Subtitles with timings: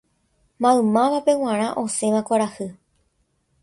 [0.61, 2.67] Maymávape g̃uarã osẽva kuarahy